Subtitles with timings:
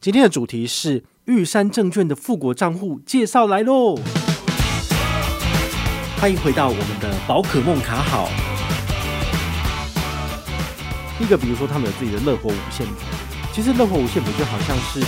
[0.00, 3.98] 今天的主题是玉山证券的富国账户介绍来喽！
[6.20, 8.28] 欢迎回到我们的宝可梦卡好。
[11.18, 12.94] 一个，比如说他们有自己的乐活五线谱，
[13.52, 15.00] 其实乐活五线谱就好像是，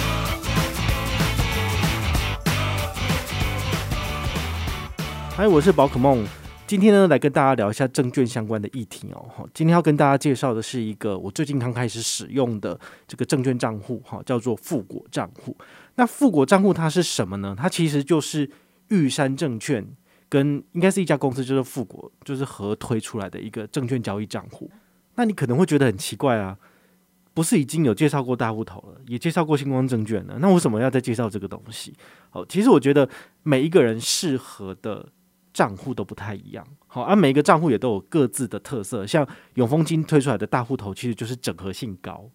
[5.36, 6.26] 嗨，我是宝可梦。
[6.70, 9.26] 今天呢，来跟大家聊一下证券相关的议题哦。
[9.28, 12.78] 哈今天要跟大家介绍的是一个我最近刚开始使用的
[13.08, 15.56] 这个证券账户，哈，叫做富国账户。
[15.96, 17.56] 那富国账户它是什么呢？
[17.58, 18.48] 它其实就是
[18.86, 19.84] 玉山证券
[20.28, 24.70] 跟应该是一家公司，就是富国，就是合推出来的一个证券交易账户。
[25.16, 26.56] 那你可能会觉得很奇怪啊，
[27.34, 31.92] 不是已经有介绍过大户头了，也介绍过星光证券了，那为什么要再介绍这个东西？
[32.30, 33.08] 好，其实我觉得
[33.42, 35.08] 每一个人适合的。
[35.60, 39.06] 账户都不太一样，好，而、啊、每一个账户也都有各自的特色。
[39.06, 42.30] 像永丰金推出来的大户头，其实就是整合性高。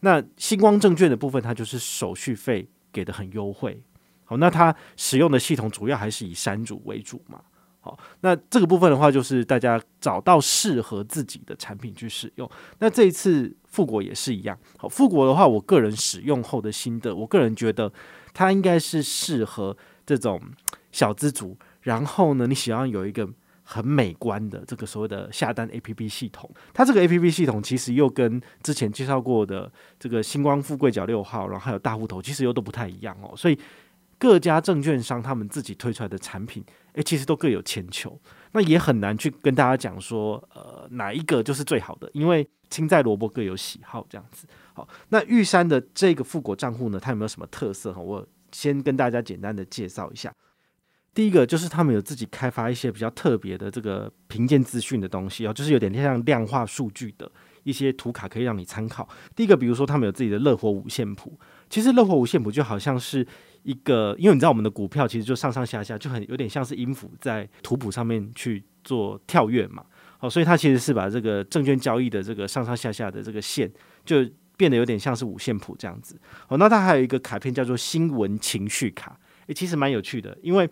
[0.00, 3.82] 那星光证券的部分，它就是手续费给的很优惠。
[4.26, 7.40] 好，那它使用的系统主要还是以山主为主嘛。
[7.80, 12.46] 好，那这个部分的话，就是大家找到适合自己的产品去使用。
[12.80, 14.58] 那这一次富国也是一样。
[14.76, 17.90] 好，富国的话，我个人使用后的心得，我个人觉得
[18.34, 19.74] 它应该是适合
[20.04, 20.38] 这种
[20.92, 21.56] 小资族。
[21.82, 23.28] 然后呢，你想要有一个
[23.62, 33.32] 很美观的这个所谓的下单 APP 系统，它这个 APP 系统其实又跟之前介绍过的这个星光富贵角六号，然后还有大户头，其实又都不太一样哦。
[33.36, 33.58] 所以
[34.18, 36.64] 各家证券商他们自己推出来的产品，
[36.94, 38.20] 诶，其实都各有千秋，
[38.52, 44.46] 那也很难去跟大家讲说，呃，哪一个就是最好的，因为青菜萝卜各有喜好这样子。
[44.74, 47.92] 好，那玉山的这个富国账户呢，它有没有什么特色？
[47.92, 50.32] 哈，我先跟大家简单的介绍一下。
[51.12, 57.30] 第一个就是他们有自己开发一些比较特别的这个评鉴资讯的东西哦，就是有点像量化数据的
[57.64, 59.08] 一些图卡可以让你参考。
[59.34, 61.36] 第一个，比如说他们有自己的乐活五线谱，
[61.68, 63.26] 其实乐活五线谱就好像是
[63.64, 69.84] 一个，因为你知道我们的股票其实就上上下下就很有点像是音符在图谱上面去做跳跃嘛，
[70.18, 73.68] 好，所以它其实是把这个证券交易的这个上上下下的这个线
[74.04, 74.24] 就
[74.56, 76.16] 变得有点像是五线谱这样子。
[76.46, 79.18] 哦，那它还有一个卡片叫做新闻情绪卡。
[79.46, 80.70] 欸、其实蛮有趣的，因为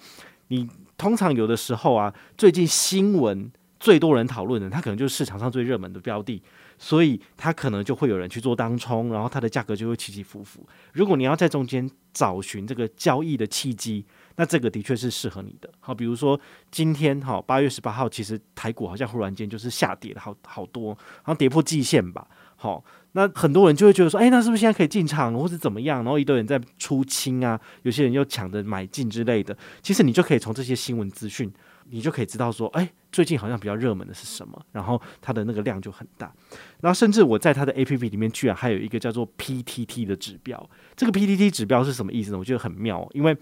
[0.49, 6.43] 你通常有的时候啊，最近新闻最多人讨论的，它可能就是市场上最热门的标的，
[6.79, 10.67] 所以它可能就会有人去做当冲，然后它的价格就会起起伏伏。
[10.93, 14.05] 如果你要在中间找寻这个交易的契机，
[14.37, 15.71] 那这个的确是适合你的。
[15.79, 16.39] 好，比如说
[16.71, 20.89] 今天哈八月十八号，其实台股好像忽然间就是下跌了好好多，
[21.19, 22.27] 然后跌破季线吧。
[22.57, 22.83] 好。
[23.19, 26.05] 那很多人就会觉得说，哎，那是不是现在可以进场，或者怎么样？
[26.05, 29.57] 然后一堆人在出清啊，有些人又抢着买进之类的。
[29.83, 31.53] 其实你就可以从这些新闻资讯，
[31.91, 36.33] 你就可以知道说，哎，最近好像比较热门的是什么，然后它的那个量就很大。
[36.81, 40.71] 然后甚至我在它的 APP 里面居然还有一个叫做 PTT 的指标。
[40.95, 42.39] 这个 PTT 指标是什么意思呢？
[42.39, 43.37] 我觉得很妙，因为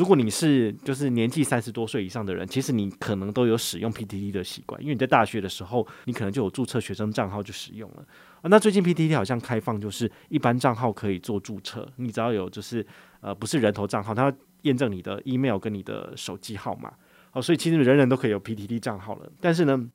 [0.00, 8.06] 如果你是就是年纪三十多岁以上的人，其实你可能都有使用 PTT 的习惯，因为你在大学的时候，你可能就有注册学生账号就使用了。
[8.40, 12.84] 啊，那最近 PTT 好像开放，就是一般账号可以做注册，你只要有就是
[13.20, 16.90] 呃不是人头账号，它要验证你的 email 跟你的手机号码，
[17.30, 19.30] 好，所以其实人人都可以有 PTT 账号了。
[19.38, 19.86] 但是呢，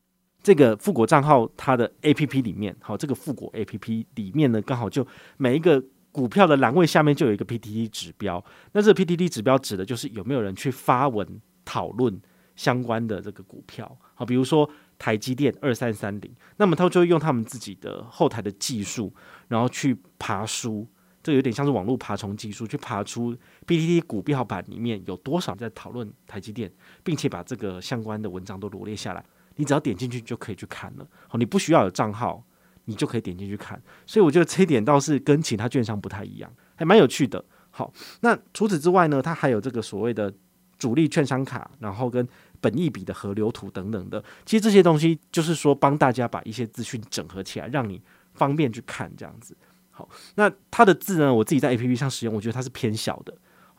[0.44, 5.84] 这个富国账号它的 APP 里面，好，这个富国 APP 里面呢，刚好就每一个
[6.16, 11.28] 股票的栏位下面就有一个 PTT 指标，那这个 PTT 指标指的就是有没有人去发文
[11.66, 12.22] 讨论
[12.56, 14.70] 相关的这个股票，好，比如说。
[14.98, 19.14] 台积电二三三零，那么他就会用他们自己的后台的技术，
[19.50, 20.88] 然后去爬书，
[21.22, 23.36] 这有点像是网络爬虫技术，去爬出
[23.68, 26.72] PTT 股票版里面有多少在讨论台积电，
[27.04, 29.22] 并且把这个相关的文章都罗列下来。
[29.58, 31.06] 你只要点进去就可以去看了。
[31.28, 32.42] 好，你不需要有账号，
[32.86, 33.82] 你就可以点进去看。
[34.06, 37.44] 所以我觉得这一点倒是跟其他券商不太一样，还蛮有趣的。
[37.70, 37.92] 好，
[38.22, 40.34] 那除此之外呢，它还有这个所谓的
[40.78, 42.26] 主力券商卡，然后跟
[42.62, 48.02] 本益比的河流图等等的，其实这些东西就是说帮大家把一些资讯整合起来，让你
[48.34, 49.56] 方便去看这样子。
[49.92, 53.34] 好，那它的字呢，我自己在 APP 上使用，我觉得它是偏小的，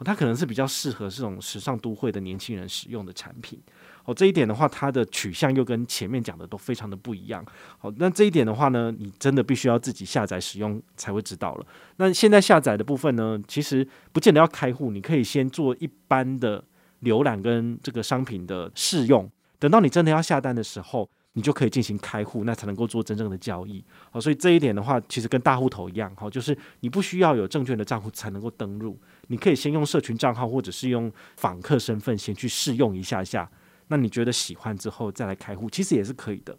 [0.05, 3.61] 它可能是比较适合这种时尚都会的年轻人使用的产品。
[4.03, 7.45] 好，这一点的话，它的取向又跟前面讲的都非常的不一样。
[7.79, 11.67] 好，那这一点的话呢，你真的必须要自己下载使用才会知道了。
[11.97, 16.65] 那现在下载的部分呢，其实不见得要开户，你可以先做一般的。
[17.03, 23.85] 浏览跟这个商品的试用，等到你真的要下单的时候，你就可以进行开户，那才能够做真正的交易。
[24.11, 33.51] 好，所以这一点的话，其实跟大户头一样，好，就是你不需要有证券的账户才能够登入，你可以先用社群账号或者是用访客身份先去试用一下下，
[33.89, 36.57] 那你觉得喜欢之后再来开户，其实也是可以的。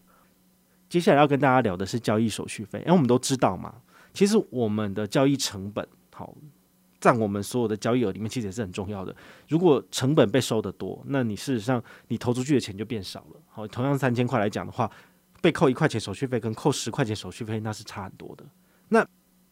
[0.88, 3.74] 接下来要跟大家聊的是交易手续费，因为我们都知道嘛，
[4.13, 6.35] 其实我们的交易成本好。
[7.00, 9.16] 占我们所有的交易额里面，其实也是很重要的。
[9.48, 13.42] 如果成本被收得多，那你事实上你投出去的钱就变少了。
[13.48, 14.90] 好，同样三千块来讲的话，
[15.42, 18.46] 被扣一块钱手续费跟扣十块钱手续费那是差很多的。
[18.90, 19.06] 那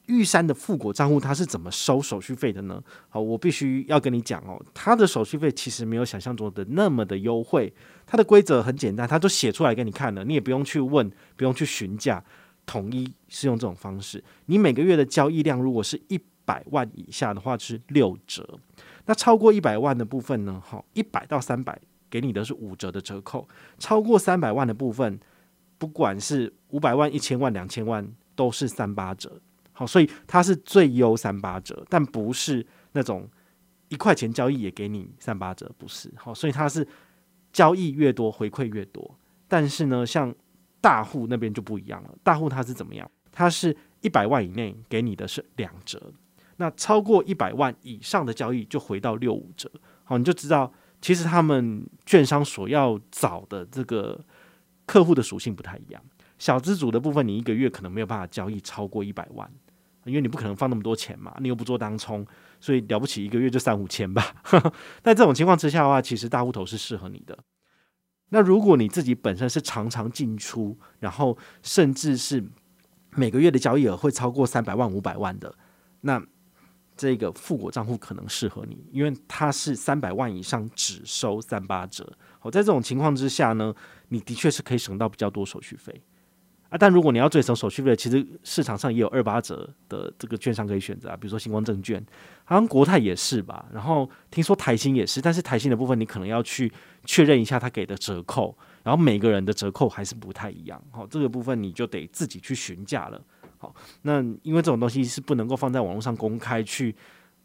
[0.08, 2.80] 玉山的富国账户它是怎么收手续费的呢？
[3.10, 7.74] 好，我必须要跟你讲哦，它的手续费其实没有想象中的那么的优惠。
[8.06, 12.24] 它的规则很简单，它都写出来给你看了，你也不用去问，不用去询价，
[12.68, 14.24] 统一是用这种方式。
[14.46, 18.60] 你每个月的交易量如果是一百万以下的话是六折，
[19.06, 20.62] 那超过一百万的部分呢？
[20.64, 21.78] 好，一百到三百
[22.10, 23.48] 给你的是五折的折扣，
[23.80, 25.20] 超过三百万的部分，
[25.78, 29.42] 不管是五百万、一千万、两千万，都是三八折。
[29.74, 33.28] 好，所以它是最优三八折，但不是那种
[33.90, 36.10] 一块钱交易也给你三八折，不是。
[36.16, 36.88] 好，所以它是
[37.52, 39.18] 交易越多回馈越多。
[39.48, 40.34] 但是呢，像
[40.80, 43.10] 大户那边就不一样了，大户它是怎么样？
[43.32, 46.14] 它是一百万以内给你的是两折，
[46.58, 49.72] 那超过一百万以上的交易就回到六五折。
[50.04, 50.72] 好，你就知道
[51.02, 54.20] 其实他们券商所要找的这个
[54.86, 56.02] 客户的属性不太一样。
[56.38, 59.50] 小资族的部分，你一个月可能没有办法交易超过一百万。
[60.06, 62.24] 因为你不可能放那么多钱嘛，你又不做当冲，
[62.60, 64.24] 所以了不起一个月就三五千吧。
[65.02, 67.36] 在这种情况之下的话，其实大户头是适合你的。
[68.30, 72.48] 那如果你自己本身是常常进出，然后甚至是
[73.16, 75.56] 每个月的交易额会超过三百万、五百万的，
[76.02, 76.24] 那
[76.96, 82.12] 这个富国账户可能适合你，因为它是三百万以上只收三八折。
[82.40, 83.74] 好，在这种情况之下呢，
[84.10, 86.02] 你的确是可以省到比较多手续费。
[86.70, 92.04] 啊，但如果你要最省手续费，其实市场上也有二八折的这个券商可以选择啊，比如说星光证券，
[92.44, 93.66] 好像国泰也是吧。
[93.72, 96.72] 然后听说台新也是，但是台新的部分你可能要去
[97.06, 100.82] 确认一下他给的折扣，然后每个人的折扣还是不太一样。
[100.92, 103.22] 好，这个部分你就得自己去询价了。
[104.02, 106.96] 那因为这种东西是不能够放在网络上公开去，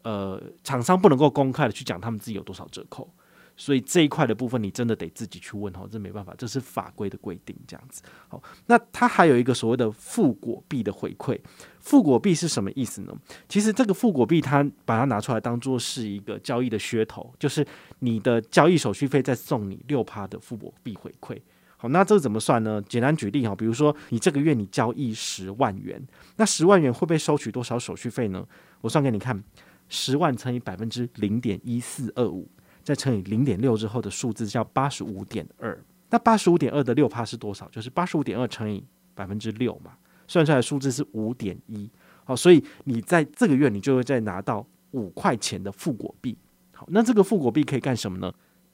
[0.03, 3.09] 呃，厂商不能够公开的去讲他们自己有多少折扣。
[3.57, 8.01] 所以这一块的部分，你真的得自己去问哦，这没办法，这是法规的规定，这样子。
[8.27, 11.37] 好，那它还有一个所谓的富果币的回馈，
[11.79, 13.13] 富果币是什么意思呢？
[13.47, 17.63] 其实这个富果币，它把它拿出来当做是一个交易的噱头，就是
[17.99, 21.37] 你的交易手续费再送你六趴的富果币回馈。
[21.81, 22.79] 好，那这个怎么算呢？
[22.87, 25.99] 简单举例哈，比如说你这个月你交易十万元，
[26.35, 28.45] 那十万元会被收取多少手续费呢？
[28.81, 29.43] 我算给你看，
[29.89, 32.47] 十万乘以百分之零点一四二五。
[32.83, 37.67] 再乘以零点六之后的数字叫八十五点二，那八十五点二的六趴是多少？
[37.69, 38.85] 就是八十五点二乘以
[39.15, 39.93] 百分之六嘛，
[40.27, 41.89] 算出来数字是五点一。
[42.23, 46.37] 好，所以你在这个月你就会再拿到五块钱的富果币。
[46.73, 48.31] 好，那这个富果币可以干什么呢？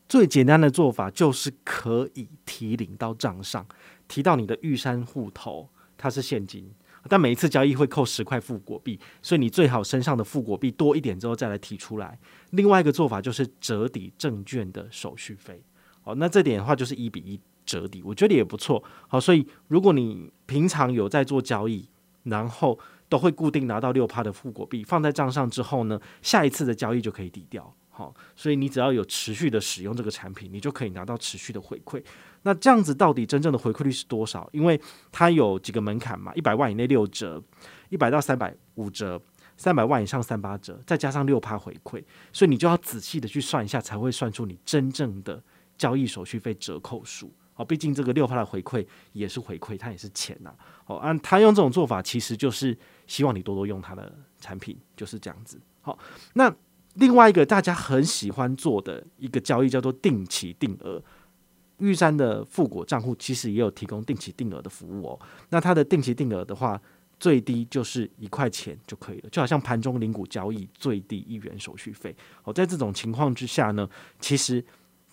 [0.10, 3.66] 最简单的做法就是可以提领到账上，
[4.08, 6.72] 提到你的玉山户头，它是现金。
[7.10, 12.20] 但每一次交易会扣十块富果币，所以你最好身上的富果币多一点之后再来提出来。
[12.50, 15.64] 另外一个做法就是折抵证券的手续费。
[16.02, 18.84] 好，那这点的话就是一比一折抵，我觉得也不错。
[19.08, 21.88] 好，所以如果你平常有在做交易，
[22.24, 22.78] 然后
[23.08, 27.74] 都会固定拿到六趴的富果币放在账上之后呢，下一次的交易就可以抵掉。
[27.98, 32.00] 好，所以你只要有持续的使用这个产品，你就可以拿到持续的回馈。
[32.44, 34.48] 那这样子到底真正的回馈率是多少？
[34.54, 34.80] 因为
[35.12, 37.42] 它有几个门槛嘛，一百万以内六折，
[37.90, 39.20] 一百到三百五折，
[39.58, 45.42] 三百万以上三八折，再加上六趴回馈，所以你就要仔细的去算一下，才会算出你真正的
[45.76, 47.34] 交易手续费折扣数。
[47.56, 50.54] 好，毕竟这个六趴的回馈也是回馈，它也是钱呐。
[50.86, 55.60] 好，按他用这种做法，其实就是希望你多多用他的产品，就是这样子。
[55.82, 55.98] 好，
[56.34, 56.54] 那
[56.98, 61.02] 另外一个大家很喜欢做的一个交易叫做定期定额。
[61.80, 65.20] 玉山的富国账户其实也有提供定期定额的服务哦。
[65.50, 66.82] 那它的定期定额的话，
[67.20, 72.16] 最低就是一块钱就可以了，就好像盘中零股交易最低一元手续费。
[72.44, 73.88] 哦，在这种情况之下呢，
[74.20, 74.64] 其实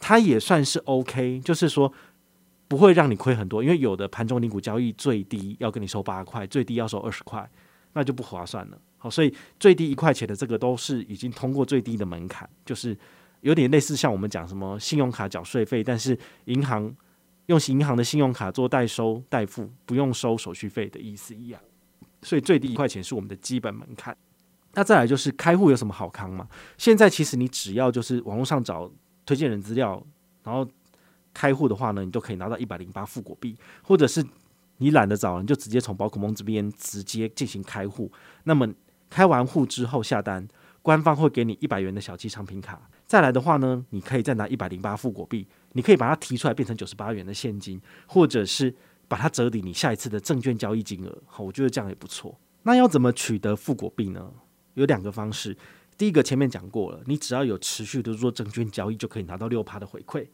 [0.01, 1.93] 它也算是 OK，就是说
[2.67, 7.47] 不会让你亏很多，因为有的盘中零股交易最低要跟你收八块，最低要收二十块，
[7.95, 8.79] 那就不划算了。
[8.99, 12.95] 好，所以最低一块钱的这个都是已经通过最低的门槛，就是。
[13.45, 16.91] 有点类似像我们讲什么信用卡缴税费，但是银行
[17.45, 21.61] 用银行的信用卡做代收代付，不用收手续费的意思一样。
[22.23, 24.17] 所以最低一块钱是我们的基本门槛。
[24.73, 26.49] 那再来就是开户有什么好康吗？
[26.79, 28.91] 现在其实你只要就是网络上找
[29.27, 30.03] 推荐人资料，
[30.43, 30.67] 然后
[31.35, 34.25] 开户的话呢，你都可以拿到一百零八富果币，或者是
[34.85, 38.13] 你懒得找，你就直接从宝可梦这边直接进行开户。
[38.43, 38.71] 那么
[39.09, 40.47] 开完户之后下单，
[40.83, 42.91] 官方会给你一百元的小鸡商品卡。
[43.07, 48.75] 再来的话呢，你可以再拿一百零八富果币，你可以把它提出来变成九十八元的现金，或者是
[49.09, 51.23] 把它折抵你下一次的证券交易金额。
[51.25, 52.39] 好，我觉得这样也不错。
[52.65, 54.31] 那要怎么取得富果币呢？
[54.75, 55.57] 有两个方式。
[55.97, 60.27] 第一个前面讲过了，你只要有持续的做证券交易，就可以拿到六趴的回馈。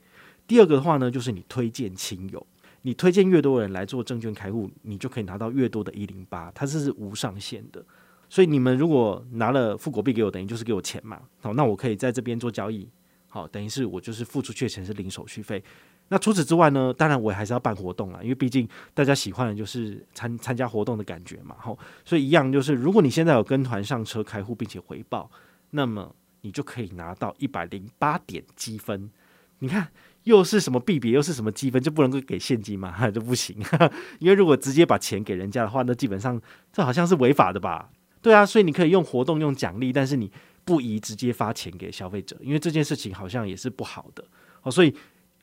[0.49, 2.45] 第二个的话呢，就是你推荐亲友，
[2.83, 7.85] 你推荐越多人来做证券开户，你就可以拿到越多的一零八，它是无上限的。
[8.29, 11.21] 所以你们如果拿了富国币给我，等于就是给我钱嘛。
[11.41, 12.89] 好，那我可以在这边做交易，
[13.29, 15.63] 好，等于是我就是付出去的钱是零手续费。
[16.09, 21.55] 那除此之外呢，当然我还是要办活动啊，因为毕竟大家喜欢的就是参参加活动的感觉嘛。
[21.59, 25.31] 好，所以一样就是，如果你现在有跟团上车开户并且回报，
[25.71, 29.11] 那么你就可以拿到一百零八点积分。
[29.59, 29.89] 你看，
[30.25, 33.09] 又是什么币别，又是什么积分，就不能够给现金吗？
[33.11, 33.57] 就不行，
[34.21, 36.41] 因为如果直接把钱给人家的话，那基本上
[36.73, 37.91] 这好像是违法的吧？
[38.23, 40.31] 对啊，所以你可以用活动用奖励，但是你
[40.65, 44.25] 不宜直接发钱给消费者，因为这件事情好像也是不好的。
[44.61, 44.95] 好，所以。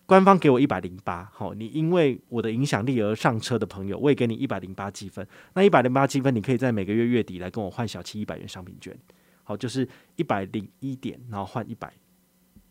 [0.10, 5.27] 官方给我一百零八，好，你因为我的影响力而上车的朋友，我也给你一百零八积分。
[5.53, 8.98] 那一百零八积分，你可以在每个月月底来跟我换小七一百元商品券，
[9.43, 11.91] 好，就是一百零一点，然后换一百，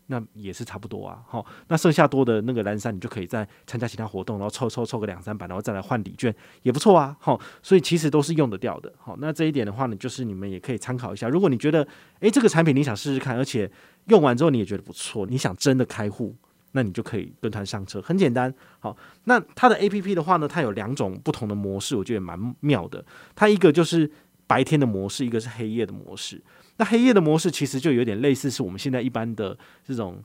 [0.06, 1.22] 那也是差不多啊。
[1.26, 7.16] 好，那剩下多的那个蓝山，你就可以再参加其他活动，然后凑凑凑个两三百，然后再来换礼券，也不错啊。
[7.20, 8.92] 好，所以其实都是用得掉的。
[8.98, 11.28] 好，那这一点的话呢，就是你们也可以参考一下。
[11.28, 11.86] 如果你觉得，
[12.20, 13.70] 诶，这个产品你想试试看，而且
[14.06, 16.34] 用完之后你也觉得不错，你想真的开户。
[16.72, 18.52] 那你就可以跟团上车，很简单。
[18.80, 18.94] 好，
[19.24, 23.02] 那它的 APP 的话呢，它有两种不同的模式，我觉得蛮妙的。
[23.34, 24.10] 它一个就是
[24.46, 26.42] 白天的模式，一个是黑夜的模式。
[26.78, 30.22] 那黑夜的模式其实就有点类似是我们现在一般的这种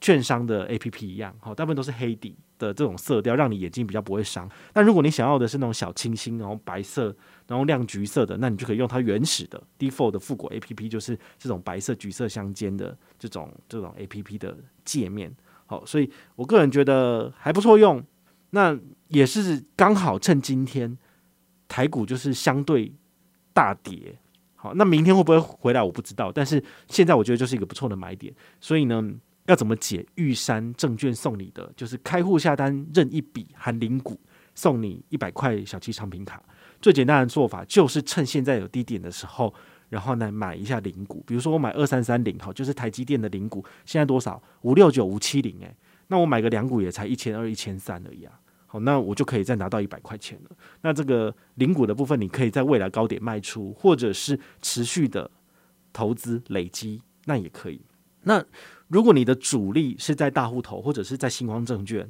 [0.00, 4.48] 券商的 APP 一样，好，大部分都是黑底的这种色调，让你眼睛比较不会伤。
[4.72, 7.14] 但如果你想要的是那种小清新，然后白色，
[7.48, 15.34] 然后亮橘色的，那你就可以用它原始的 Default 的复古 APP，就是这种白色橘色相间的这种这种 APP 的界面。
[15.66, 18.00] 好，所以我个人觉得还不错用，
[18.50, 18.78] 那
[19.08, 20.96] 也是刚好趁今天
[21.66, 22.92] 台股就是相对
[23.52, 24.16] 大跌，
[24.60, 29.02] 好，那明天会不会回来我不知道，但是现在我觉得就是一个不错的买点，所以呢，
[29.46, 34.20] 要怎么解玉山证券送你的，就是开户下单任一笔含零股
[34.54, 36.42] 送你一百块小七商品卡，
[36.80, 39.54] 最简单的做法就是趁现在有低点的时候。
[39.90, 44.42] 然后呢，买一下零股，比如说我买二三三零，好，就是台积电的零股，现在多少？
[44.60, 45.74] 五六九五七零，哎，
[46.08, 48.38] 那我买个两股也才一千二、一千三而已啊，
[48.70, 50.56] 好，那我就可以再拿到一百块钱了。
[50.82, 55.30] 那这个零股的部分，你可以在未来高点卖出，或者是持续的
[55.90, 57.80] 投资累积，那也可以。
[58.24, 58.44] 那
[58.88, 62.06] 如果你的主力是在大户头，或者是在星光证券，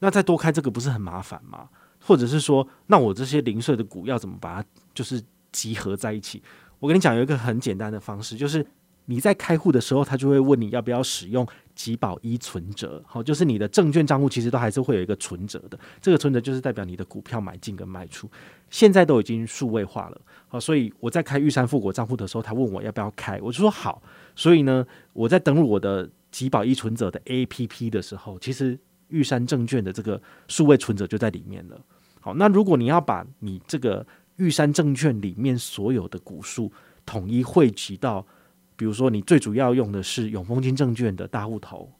[0.00, 1.68] 那再多开这个不是很麻烦吗？
[2.00, 6.42] 或者是说，那我这些零碎的股要怎么把它就是集合在一起？
[6.80, 8.66] 我跟你讲，有一个很简单的方式，就是
[9.06, 13.02] 你在开户的时候，他就会问你要不要使用集保一存折。
[13.06, 18.28] 好，就是你的证券账户其实都还是会有一个存折的，这个存折就是代表你的股票买进跟卖出，
[18.68, 20.20] 现在都已经数位化了。
[20.48, 24.02] 好，所以我在开玉山富国账户的时候，他问我要不要开，我就说好。
[24.34, 31.80] 所以呢，我在登录我的集保一存折的 APP 的时候，其实玉山证券的这个数位存折就在里面了。
[32.20, 34.04] 好，那如果你要把你这个
[34.36, 36.72] 玉山证券里面所有的股数
[37.04, 38.26] 统一汇集到，
[38.76, 41.92] 比如说你最主要用的是永丰金证券的大户头，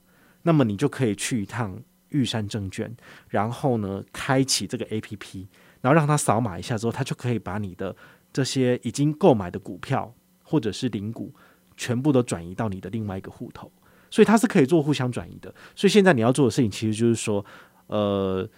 [0.42, 1.80] 那么你就可以去一趟
[2.10, 2.94] 玉山证券，
[3.28, 5.46] 然后呢，开启这个 APP，
[5.80, 7.96] 然后让它扫码一下之后，它就可以把你的
[8.32, 11.34] 这些已经购买的股票或者是零股
[11.76, 13.72] 全部都转移到你的另外一个户头，
[14.10, 15.54] 所以它是可以做互相转移的。
[15.74, 17.44] 所以现在你要做的事情其实就是说，
[17.86, 18.48] 呃。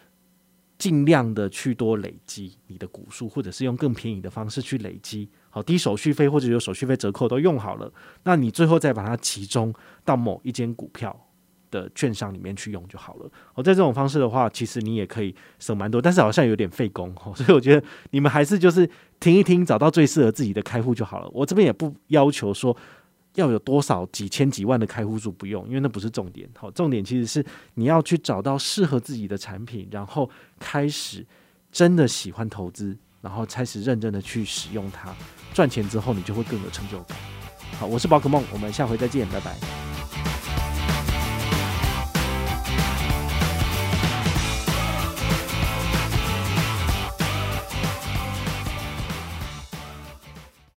[0.78, 7.93] 尽量的去多累积你的股数，或者是用更便宜的方式去累积，好，低手续费或者有手续费折扣都用好了，
[8.25, 9.73] 那你最后再把它集中
[10.05, 11.14] 到某一间股票
[11.71, 13.31] 的券商里面去用就好了。
[13.52, 18.88] 好，在这种方式的话，其实你也可以省蛮多，但是好像有点费工， 所以我觉得你们还是就是
[19.21, 21.28] 听一听，找到最适合自己的开户就好了。
[21.33, 22.76] 我这边也不要求说。
[23.35, 26.49] 要有多少几千几万的开户数不用，因为那不是重点。
[26.57, 30.28] 好，重点其实是你要去找到适合自己的产品，然后
[30.59, 31.25] 开始
[31.71, 35.14] 真的喜欢投资，然后开始认真的去使用它，
[35.52, 37.16] 赚钱之后你就会更有成就感。
[37.78, 40.27] 好，我是宝可梦，我们下回再见，拜拜。